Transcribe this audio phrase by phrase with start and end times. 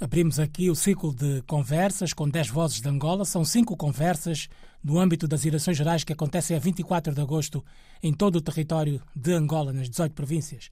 [0.00, 3.24] Abrimos aqui o ciclo de conversas com 10 vozes de Angola.
[3.24, 4.48] São cinco conversas
[4.82, 7.64] no âmbito das eleições gerais que acontecem a 24 de agosto
[8.02, 10.68] em todo o território de Angola, nas 18 províncias.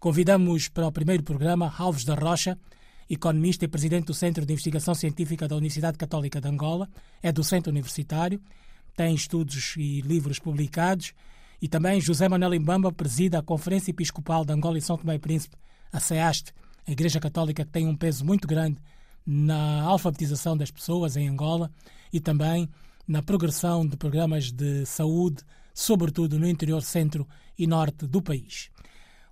[0.00, 2.58] Convidamos para o primeiro programa Alves da Rocha,
[3.08, 6.88] economista e presidente do Centro de Investigação Científica da Universidade Católica de Angola,
[7.22, 8.40] é docente universitário,
[8.96, 11.12] tem estudos e livros publicados,
[11.60, 15.18] e também José Manuel Imbamba presida a Conferência Episcopal de Angola e São Tomé e
[15.18, 15.56] Príncipe,
[15.92, 16.52] a CEAST,
[16.86, 18.78] a Igreja Católica tem um peso muito grande
[19.26, 21.70] na alfabetização das pessoas em Angola
[22.12, 22.68] e também
[23.08, 27.26] na progressão de programas de saúde, sobretudo no interior centro
[27.58, 28.70] e norte do país.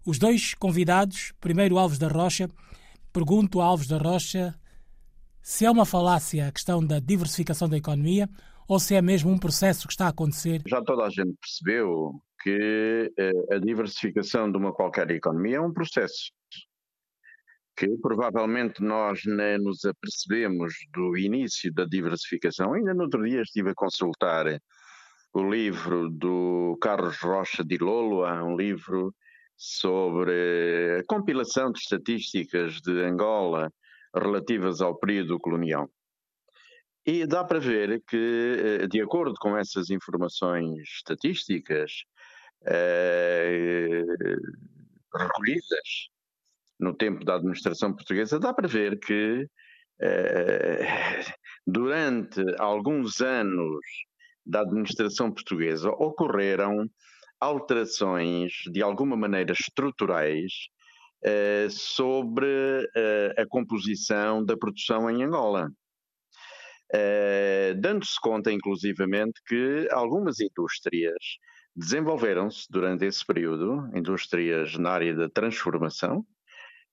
[0.05, 2.49] Os dois convidados, primeiro Alves da Rocha,
[3.12, 4.55] pergunto a Alves da Rocha
[5.43, 8.29] se é uma falácia a questão da diversificação da economia
[8.67, 10.62] ou se é mesmo um processo que está a acontecer.
[10.67, 15.73] Já toda a gente percebeu que eh, a diversificação de uma qualquer economia é um
[15.73, 16.33] processo
[17.77, 22.75] que provavelmente nós nem nos apercebemos do início da diversificação.
[22.75, 24.47] Ainda no outro dia estive a consultar
[25.33, 29.15] o livro do Carlos Rocha de Lolo, um livro
[29.56, 33.73] sobre a compilação de estatísticas de Angola
[34.15, 35.89] relativas ao período colonial.
[37.06, 42.05] E dá para ver que, eh, de acordo com essas informações estatísticas
[42.65, 44.05] eh,
[45.12, 46.12] recolhidas
[46.83, 49.47] no tempo da administração portuguesa, dá para ver que
[50.00, 50.84] eh,
[51.66, 53.80] durante alguns anos
[54.44, 56.91] da administração portuguesa ocorreram
[57.41, 60.53] alterações de alguma maneira estruturais
[61.22, 65.70] eh, sobre eh, a composição da produção em Angola.
[67.80, 71.38] Dando-se conta, inclusivamente, que algumas indústrias
[71.75, 76.42] desenvolveram-se durante esse período, indústrias na área da transformação, eh,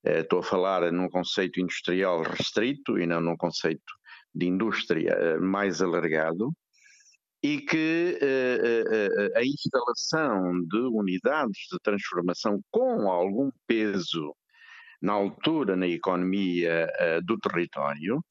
[0.04, 3.94] estou a falar num conceito industrial restrito e não num conceito
[4.34, 6.52] de indústria eh, mais alargado,
[7.42, 14.36] e que uh, a instalação de unidades de transformação com algum peso
[15.00, 16.86] na altura na economia
[17.24, 18.22] do território,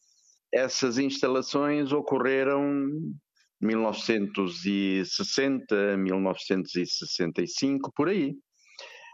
[0.53, 2.87] essas instalações ocorreram
[3.61, 8.35] 1960, 1965, por aí.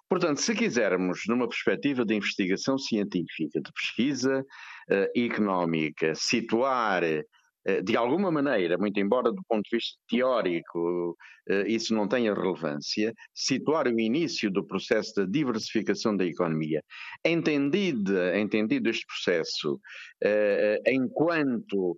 [0.07, 7.97] Portanto, se quisermos, numa perspectiva de investigação científica, de pesquisa uh, económica, situar uh, de
[7.97, 11.17] alguma maneira, muito embora do ponto de vista teórico
[11.49, 16.83] uh, isso não tenha relevância, situar o início do processo de diversificação da economia,
[17.25, 19.79] entendido, entendido este processo
[20.87, 21.97] enquanto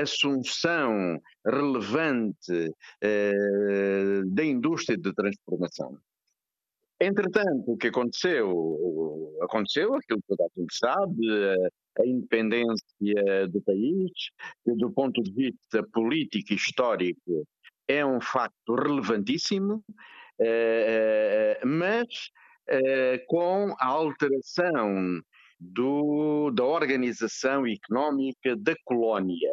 [0.00, 2.70] assunção relevante
[4.32, 5.98] da indústria de transformação.
[7.00, 9.36] Entretanto, o que aconteceu?
[9.42, 11.26] Aconteceu aquilo que toda a gente sabe,
[11.98, 14.10] a independência do país,
[14.64, 17.46] que do ponto de vista político e histórico
[17.88, 19.82] é um facto relevantíssimo,
[20.40, 22.06] eh, mas
[22.68, 25.20] eh, com a alteração
[25.58, 29.52] do, da organização económica da colónia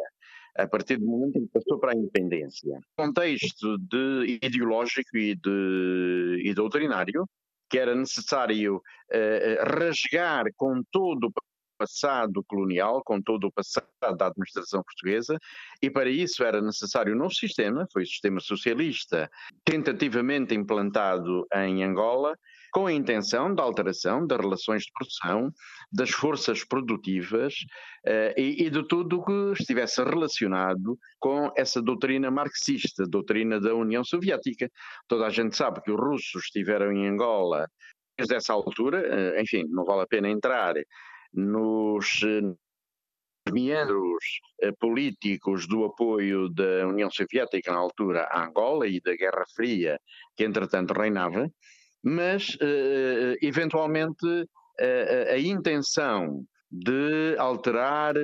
[0.56, 2.78] a partir do momento em que passou para a independência.
[2.96, 7.28] Contexto de ideológico e, de, e doutrinário,
[7.68, 11.32] que era necessário uh, rasgar com todo o
[11.76, 15.36] passado colonial, com todo o passado da administração portuguesa,
[15.82, 19.28] e para isso era necessário um novo sistema, foi o sistema socialista,
[19.64, 22.38] tentativamente implantado em Angola,
[22.74, 25.52] com a intenção da alteração das relações de produção,
[25.92, 27.54] das forças produtivas
[28.04, 34.02] uh, e, e, de tudo que estivesse relacionado com essa doutrina marxista, doutrina da União
[34.02, 34.68] Soviética.
[35.06, 37.70] Toda a gente sabe que os russos estiveram em Angola
[38.18, 40.74] desde essa altura, uh, enfim, não vale a pena entrar
[41.32, 42.24] nos
[43.52, 44.24] meandros
[44.64, 50.00] uh, políticos do apoio da União Soviética na altura à Angola e da Guerra Fria
[50.36, 51.48] que entretanto reinava,
[52.04, 58.14] mas uh, eventualmente uh, a intenção de alterar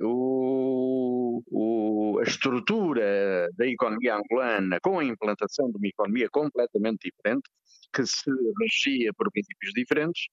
[0.00, 7.50] o, o, a estrutura da economia angolana com a implantação de uma economia completamente diferente,
[7.92, 8.30] que se
[8.60, 10.28] regia por princípios diferentes,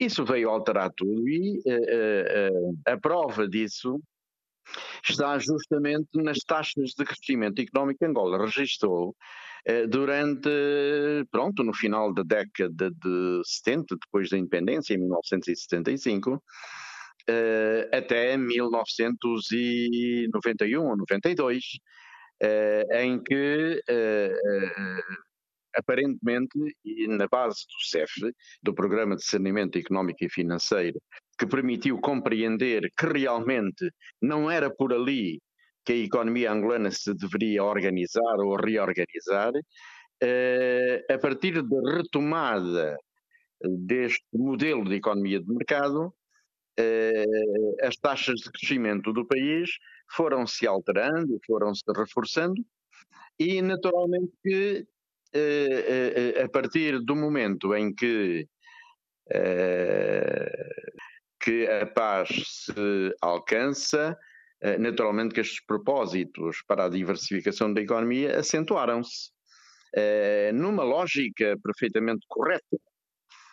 [0.00, 4.00] isso veio alterar tudo e uh, a prova disso
[5.04, 9.14] está justamente nas taxas de crescimento económico que Angola registrou
[9.88, 10.48] durante,
[11.30, 16.42] pronto, no final da década de 70, depois da independência, em 1975,
[17.28, 21.64] eh, até 1991 ou 92,
[22.42, 23.82] eh, em que
[25.76, 28.32] aparentemente, e na base do CEF,
[28.62, 31.00] do Programa de Saneamento Económico e Financeiro,
[31.38, 33.90] que permitiu compreender que realmente
[34.20, 35.40] não era por ali
[35.84, 39.52] que a economia angolana se deveria organizar ou reorganizar,
[40.22, 42.96] eh, a partir da retomada
[43.62, 46.14] deste modelo de economia de mercado,
[46.78, 47.24] eh,
[47.82, 49.70] as taxas de crescimento do país
[50.14, 52.62] foram se alterando, foram se reforçando,
[53.38, 54.86] e naturalmente que
[55.32, 58.46] eh, a partir do momento em que
[61.40, 62.28] que a paz
[62.66, 64.18] se alcança,
[64.78, 69.30] naturalmente que estes propósitos para a diversificação da economia acentuaram-se.
[69.94, 72.78] Eh, numa lógica perfeitamente correta.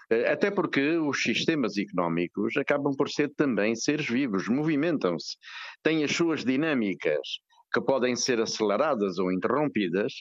[0.09, 5.35] Eh, até porque os sistemas económicos acabam por ser também seres vivos, movimentam-se,
[5.81, 7.39] têm as suas dinâmicas
[7.73, 10.13] que podem ser aceleradas ou interrompidas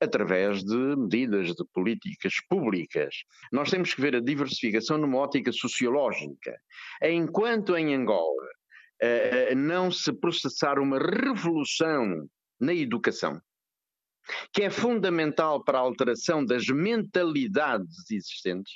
[0.00, 3.14] através de medidas de políticas públicas.
[3.52, 6.56] Nós temos que ver a diversificação numa ótica sociológica.
[7.02, 8.48] Enquanto em Angola
[9.04, 12.28] eh, não se processar uma revolução
[12.58, 13.40] na educação,
[14.52, 18.74] que é fundamental para a alteração das mentalidades existentes,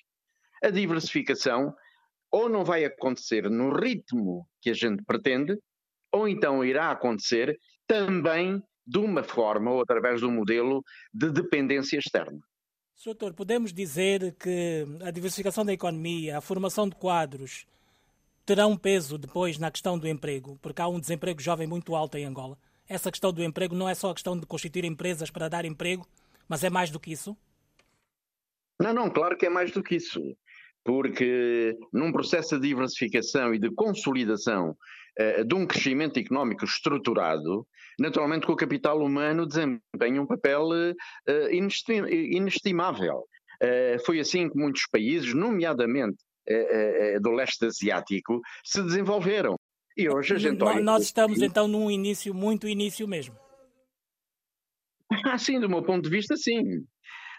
[0.63, 1.75] a diversificação
[2.31, 5.59] ou não vai acontecer no ritmo que a gente pretende,
[6.13, 10.83] ou então irá acontecer também de uma forma ou através de um modelo
[11.13, 12.39] de dependência externa.
[13.05, 17.65] Doutor, podemos dizer que a diversificação da economia, a formação de quadros,
[18.49, 22.17] terá um peso depois na questão do emprego, porque há um desemprego jovem muito alto
[22.17, 22.59] em Angola
[22.89, 26.07] essa questão do emprego não é só a questão de constituir empresas para dar emprego,
[26.49, 27.37] mas é mais do que isso?
[28.81, 30.21] Não, não, claro que é mais do que isso.
[30.85, 37.67] Porque num processo de diversificação e de consolidação uh, de um crescimento económico estruturado,
[37.99, 40.71] naturalmente que o capital humano desempenha um papel
[41.51, 43.25] inestim inestimável.
[43.63, 46.19] Uh, foi assim que muitos países, nomeadamente
[47.21, 49.57] do leste asiático, se desenvolveram.
[49.97, 50.81] E hoje a gente olha.
[50.81, 53.37] Nós estamos então num início, muito início mesmo.
[55.25, 56.85] Ah, sim, do meu ponto de vista, sim.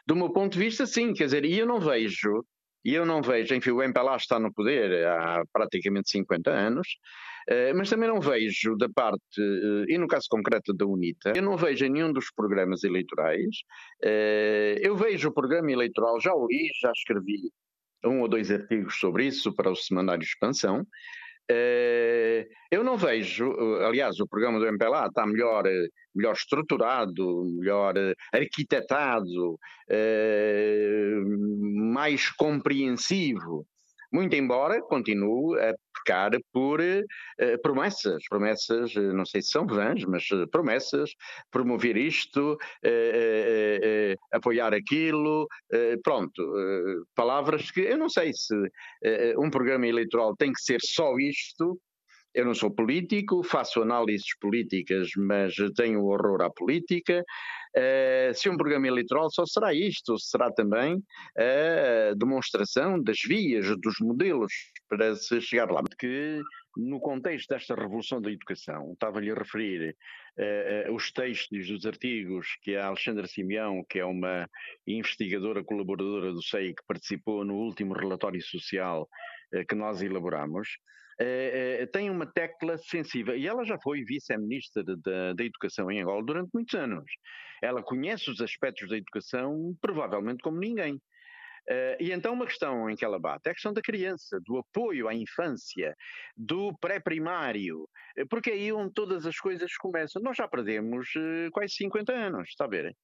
[0.05, 1.13] Do meu ponto de vista, sim.
[1.13, 2.43] Quer dizer, e eu não vejo,
[2.83, 6.87] e eu não vejo, enfim, o MPLA está no poder há praticamente 50 anos,
[7.47, 11.43] eh, mas também não vejo da parte, eh, e no caso concreto da UNITA, eu
[11.43, 13.63] não vejo em nenhum dos programas eleitorais,
[14.03, 17.51] eh, eu vejo o programa eleitoral, já o li, já escrevi
[18.05, 20.85] um ou dois artigos sobre isso para o Semanário Expansão,
[21.51, 23.51] eh, eu não vejo,
[23.81, 27.95] eh, aliás, o programa do MPLA está melhor, eh, melhor estruturado, melhor
[28.31, 29.59] arquitetado,
[31.91, 33.65] mais compreensivo.
[34.11, 35.73] Muito embora continue a
[36.09, 41.11] pecar por uh, promessas, promessas, eh, não sei se são vãs, mas promessas,
[41.51, 45.47] promover isto, uh, apoiar aquilo,
[46.03, 46.43] pronto,
[47.15, 48.55] palavras que eu não sei se
[49.37, 51.79] um programa eleitoral tem que ser só isto,
[52.33, 57.23] eu não sou político, faço análises políticas, mas tenho horror à política.
[57.75, 61.01] Uh, se um programa eleitoral só será isto, será também
[61.37, 64.51] a demonstração das vias, dos modelos
[64.87, 65.81] para se chegar lá.
[65.99, 66.41] Que
[66.77, 69.95] no contexto desta revolução da educação, estava-lhe a referir
[70.37, 74.47] uh, os textos dos artigos que a Alexandra Simeão, que é uma
[74.87, 79.09] investigadora colaboradora do SEI, que participou no último relatório social
[79.67, 80.77] que nós elaboramos,
[81.21, 86.01] Uh, uh, tem uma tecla sensível e ela já foi vice-ministra da, da Educação em
[86.01, 87.11] Angola durante muitos anos.
[87.61, 90.95] Ela conhece os aspectos da educação provavelmente como ninguém.
[90.95, 94.57] Uh, e então uma questão em que ela bate é a questão da criança, do
[94.57, 95.93] apoio à infância,
[96.37, 97.87] do pré-primário,
[98.29, 100.21] porque é aí onde todas as coisas começam.
[100.21, 101.09] Nós já perdemos
[101.51, 102.95] quase 50 anos, está a ver?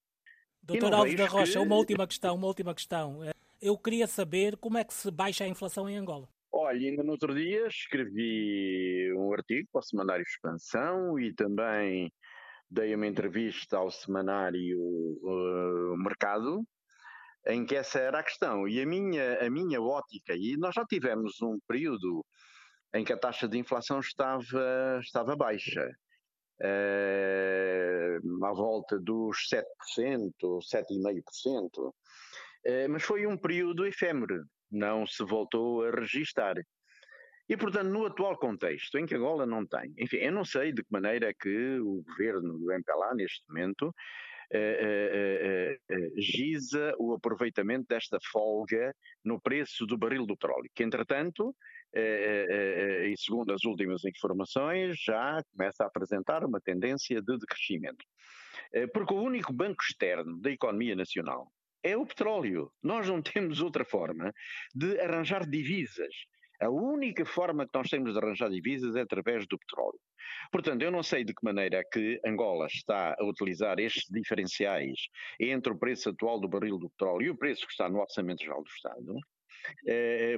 [0.64, 1.58] Doutor Alves da Rocha, que...
[1.60, 3.20] uma última questão, uma última questão.
[3.62, 6.28] Eu queria saber como é que se baixa a inflação em Angola.
[6.66, 12.12] Olha, ainda no outro dia escrevi um artigo para o Semanário Expansão e também
[12.68, 16.66] dei uma entrevista ao Semanário uh, Mercado,
[17.46, 18.68] em que essa era a questão.
[18.68, 22.26] E a minha, a minha ótica, e nós já tivemos um período
[22.96, 25.88] em que a taxa de inflação estava, estava baixa,
[26.64, 29.38] uh, à volta dos
[30.00, 31.94] 7%, 7,5%, uh,
[32.90, 34.44] mas foi um período efêmero
[34.76, 36.56] não se voltou a registar.
[37.48, 40.84] E, portanto, no atual contexto, em que Angola não tem, enfim, eu não sei de
[40.84, 43.94] que maneira é que o governo do MPLA, neste momento,
[44.52, 50.84] eh, eh, eh, giza o aproveitamento desta folga no preço do barril do petróleo, que,
[50.84, 51.56] entretanto,
[51.94, 58.04] e segundo as últimas informações, já começa a apresentar uma tendência de decrescimento.
[58.94, 61.50] Porque o único banco externo da economia nacional
[61.86, 62.72] é o petróleo.
[62.84, 64.34] Nós não temos outra forma
[64.74, 66.14] de arranjar divisas.
[66.62, 70.00] A única forma que nós temos de arranjar divisas é através do petróleo.
[70.52, 74.98] Portanto, eu não sei de que maneira é que Angola está a utilizar estes diferenciais
[75.40, 78.42] entre o preço atual do barril do petróleo e o preço que está no Orçamento
[78.42, 79.20] Geral do Estado,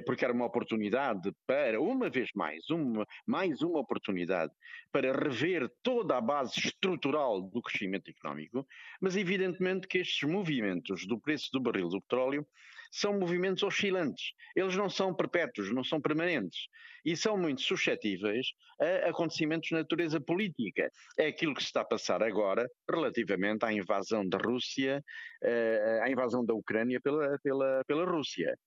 [0.04, 4.52] porque era uma oportunidade para, uma vez mais, uma, mais uma oportunidade
[4.92, 8.66] para rever toda a base estrutural do crescimento económico,
[9.00, 12.46] mas evidentemente que estes movimentos do preço do barril do petróleo
[12.90, 14.32] são movimentos oscilantes.
[14.54, 16.68] Eles não são perpétuos, não são permanentes.
[17.04, 18.48] E são muito suscetíveis
[18.80, 20.90] a acontecimentos de natureza política.
[21.18, 25.02] É aquilo que se está a passar agora relativamente à invasão da Rússia,
[25.42, 28.58] eh, à invasão da Ucrânia pela, pela, pela Rússia.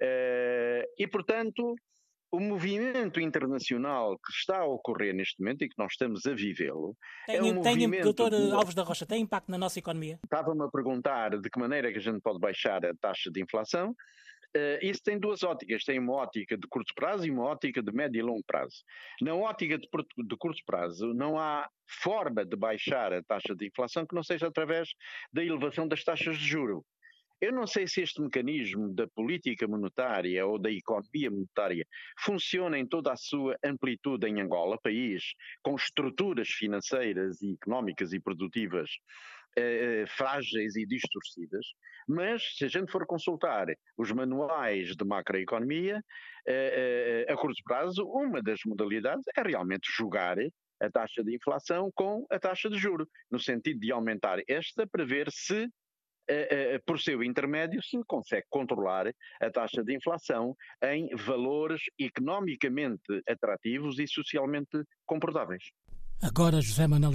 [0.00, 1.74] Eh, e, portanto,
[2.30, 6.96] o movimento internacional que está a ocorrer neste momento e que nós estamos a vivê-lo.
[7.26, 8.52] Tem, é um tem movimento doutor de...
[8.52, 10.18] Alves da Rocha, tem impacto na nossa economia?
[10.24, 13.94] Estava-me a perguntar de que maneira que a gente pode baixar a taxa de inflação.
[14.56, 17.92] Uh, isso tem duas óticas, tem uma ótica de curto prazo e uma ótica de
[17.92, 18.76] médio e longo prazo.
[19.20, 21.68] Na ótica de, de curto prazo, não há
[22.02, 24.88] forma de baixar a taxa de inflação que não seja através
[25.32, 26.84] da elevação das taxas de juro.
[27.40, 31.86] Eu não sei se este mecanismo da política monetária ou da economia monetária
[32.18, 35.22] funciona em toda a sua amplitude em Angola, país
[35.62, 38.90] com estruturas financeiras e económicas e produtivas
[39.58, 41.66] eh, eh, frágeis e distorcidas,
[42.06, 43.66] mas se a gente for consultar
[43.96, 46.02] os manuais de macroeconomia,
[46.46, 50.36] eh, eh, a curto prazo, uma das modalidades é realmente jogar
[50.80, 55.06] a taxa de inflação com a taxa de juro, no sentido de aumentar esta para
[55.06, 55.66] ver se
[56.86, 59.06] por seu intermédio, se consegue controlar
[59.40, 65.62] a taxa de inflação em valores economicamente atrativos e socialmente comportáveis.
[66.22, 67.12] Agora, José Manuel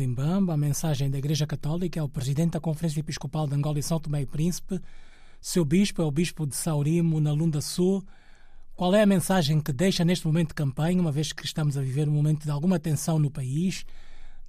[0.51, 3.99] a mensagem da Igreja Católica é o presidente da Conferência Episcopal de Angola e São
[3.99, 4.79] Tomé e Príncipe.
[5.39, 8.03] Seu bispo é o bispo de Saurimo, na Lunda Sul.
[8.75, 11.81] Qual é a mensagem que deixa neste momento de campanha, uma vez que estamos a
[11.81, 13.85] viver um momento de alguma tensão no país?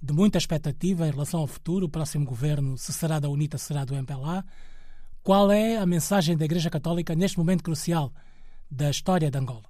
[0.03, 1.85] De muita expectativa em relação ao futuro.
[1.85, 4.43] O próximo governo, se será da UNITA, será do MPLA.
[5.23, 8.11] Qual é a mensagem da Igreja Católica neste momento crucial
[8.69, 9.63] da história de Angola?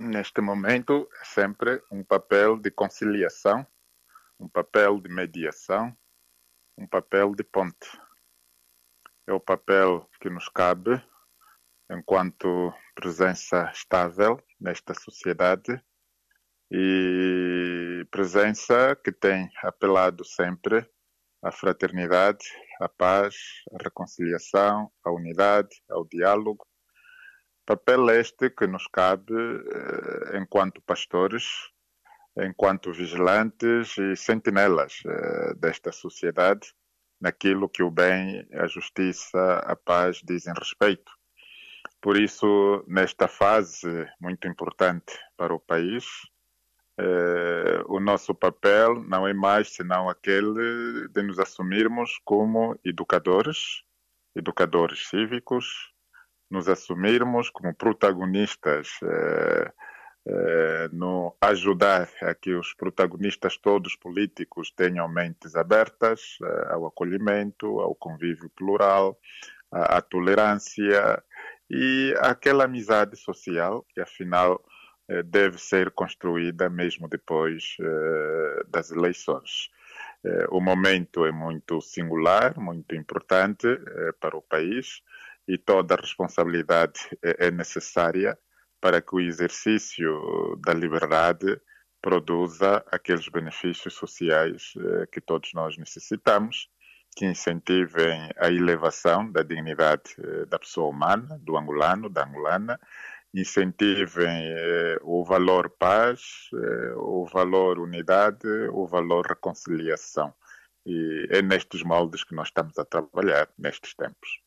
[0.00, 3.66] Neste momento, é sempre um papel de conciliação,
[4.40, 5.94] um papel de mediação,
[6.78, 8.00] um papel de ponte.
[9.26, 11.02] É o papel que nos cabe
[11.90, 15.82] enquanto presença estável nesta sociedade
[16.70, 20.88] e presença que tem apelado sempre
[21.42, 22.44] à fraternidade,
[22.80, 23.34] à paz,
[23.72, 26.66] à reconciliação, à unidade, ao diálogo.
[27.64, 31.44] Papel este que nos cabe eh, enquanto pastores,
[32.36, 36.72] enquanto vigilantes e sentinelas eh, desta sociedade,
[37.20, 41.12] naquilo que o bem, a justiça, a paz dizem respeito.
[42.00, 46.04] Por isso, nesta fase muito importante para o país,
[46.98, 53.82] eh, o nosso papel não é mais senão aquele de nos assumirmos como educadores,
[54.34, 55.92] educadores cívicos,
[56.50, 59.72] nos assumirmos como protagonistas eh,
[60.26, 67.80] eh, no ajudar a que os protagonistas todos políticos tenham mentes abertas eh, ao acolhimento,
[67.80, 69.18] ao convívio plural,
[69.70, 71.22] à, à tolerância
[71.70, 74.62] e àquela amizade social que afinal
[75.24, 79.70] deve ser construída mesmo depois eh, das eleições.
[80.22, 83.66] Eh, o momento é muito singular, muito importante
[84.20, 85.00] para o país
[85.46, 88.38] e toda a responsabilidade é necessária
[88.80, 91.58] para que o exercício da liberdade
[92.00, 94.72] produza aqueles benefícios sociais
[95.10, 96.68] que todos nós necessitamos,
[97.16, 100.14] que incentivem a elevação da dignidade
[100.48, 102.78] da pessoa humana, do angolano, da angolana,
[103.34, 106.20] incentivem eh, o valor paz,
[106.54, 110.32] eh, o valor unidade, o valor reconciliação.
[110.86, 114.40] E é nestes moldes que nós estamos a trabalhar nestes tempos.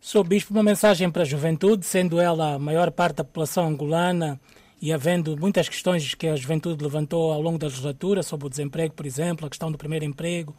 [0.00, 4.38] Sou Bispo, uma mensagem para a juventude, sendo ela a maior parte da população angolana
[4.80, 8.94] e havendo muitas questões que a juventude levantou ao longo da legislatura, sobre o desemprego,
[8.94, 10.54] por exemplo, a questão do primeiro emprego,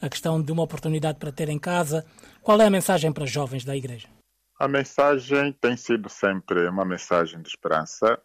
[0.00, 2.06] a questão de uma oportunidade para ter em casa.
[2.42, 4.08] Qual é a mensagem para os jovens da Igreja?
[4.60, 8.20] A mensagem tem sido sempre uma mensagem de esperança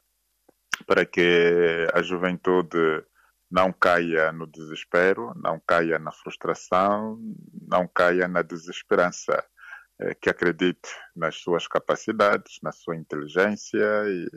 [0.88, 3.06] para que a juventude
[3.52, 7.20] não caia no desespero, não caia na frustração,
[7.70, 9.46] não caia na desesperança,
[10.00, 14.28] eh, que acredite nas suas capacidades, na sua inteligência e,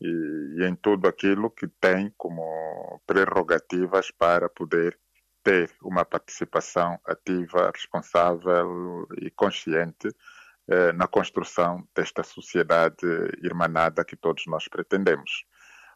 [0.00, 4.98] e, e em tudo aquilo que tem como prerrogativas para poder
[5.44, 10.08] ter uma participação ativa, responsável e consciente
[10.68, 13.06] eh, na construção desta sociedade
[13.42, 15.44] irmanada que todos nós pretendemos.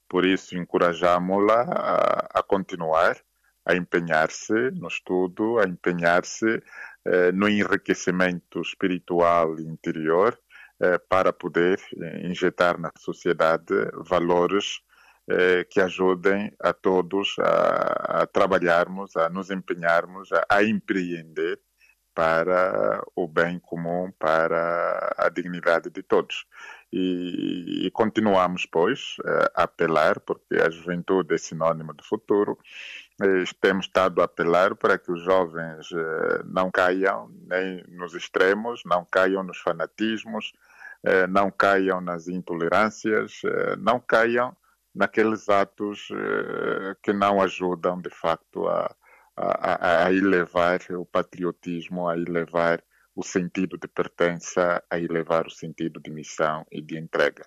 [0.08, 3.16] Por isso, encorajamos-la a, a, continuar
[3.64, 6.62] a empenhar-se no estudo, a empenhar-se
[7.04, 10.38] eh, no enriquecimento espiritual e interior,
[10.82, 13.72] eh, para poder eh, injetar na sociedade
[14.04, 14.80] valores
[15.30, 21.60] eh, que ajudem a todos a, a, trabalharmos, a nos empenharmos, a, a empreender
[22.14, 26.47] para o bem comum, para a dignidade de todos.
[26.92, 29.16] E, e, continuamos, pois,
[29.54, 32.59] a apelar, porque a juventude é sinônimo de futuro,
[33.61, 35.88] temos estado a apelar para que os jovens
[36.45, 40.52] não caiam nem nos extremos, não caiam nos fanatismos,
[41.31, 43.40] não caiam nas intolerâncias,
[43.78, 44.57] não caiam
[44.95, 46.09] naqueles atos
[47.02, 48.95] que não ajudam, de facto, a
[49.36, 52.82] a, a elevar o patriotismo, a elevar
[53.14, 57.46] o sentido de pertença, a elevar o sentido de missão e de entrega.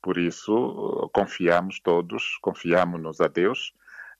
[0.00, 3.72] Por isso, confiamos todos, confiamos-nos a Deus,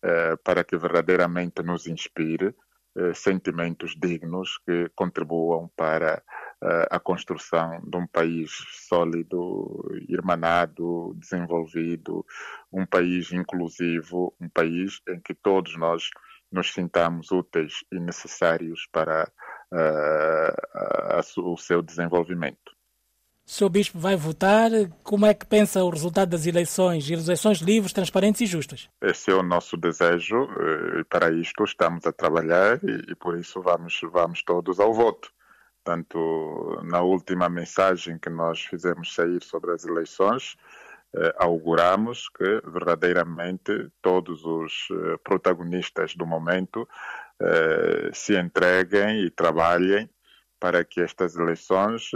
[0.02, 2.54] eh, para que verdadeiramente nos inspire
[2.95, 6.23] eh, sentimentos dignos que contribuam para
[6.62, 8.50] eh, a construção de um país
[8.88, 12.25] sólido, irmanado, desenvolvido,
[12.71, 16.11] um país inclusivo, um país em que todos nós
[16.52, 19.30] nos sintamos úteis e necessários para
[19.73, 22.73] uh, o seu desenvolvimento.
[23.44, 23.68] O Sr.
[23.68, 24.71] Bispo vai votar.
[25.02, 27.11] Como é que pensa o resultado das eleições?
[27.11, 28.88] Eleições livres, transparentes e justas?
[29.00, 33.37] Esse é o nosso desejo eh, e para isto estamos a trabalhar e, e por
[33.37, 35.30] isso vamos, vamos todos ao voto.
[35.85, 40.56] Tanto na última mensagem que nós fizemos sair sobre as eleições,
[41.37, 46.88] auguramos que verdadeiramente todos os eh, protagonistas do momento
[47.40, 50.09] eh, se entreguem e trabalhem
[50.59, 52.12] para que estas eleições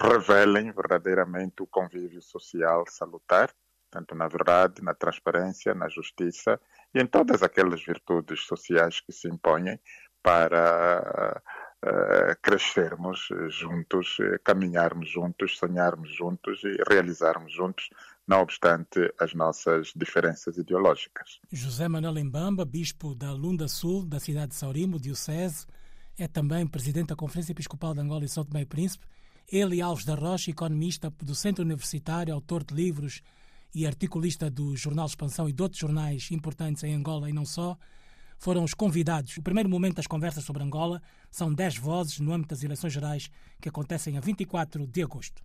[0.00, 3.50] revelem verdadeiramente o convívio social salutar,
[3.90, 6.60] tanto na verdade, na transparência, na justiça
[6.94, 9.80] e em todas aquelas virtudes sociais que se impõem
[10.22, 11.42] para
[12.42, 17.90] crescermos juntos, caminharmos juntos, sonharmos juntos e realizarmos juntos,
[18.26, 21.40] não obstante as nossas diferenças ideológicas.
[21.50, 25.66] José Manuel Embamba, bispo da Lunda Sul, da cidade de Saurimo, diocese,
[26.18, 29.06] é também presidente da Conferência Episcopal de Angola e São Tomé e Príncipe.
[29.50, 33.22] Ele Alves da Rocha, economista do Centro Universitário, autor de livros
[33.74, 37.76] e articulista do Jornal Expansão e de outros jornais importantes em Angola e não só,
[38.40, 39.36] foram os convidados.
[39.36, 41.00] O primeiro momento das conversas sobre Angola
[41.30, 45.38] são 10 vozes no âmbito das eleições gerais que acontecem a 24 de agosto.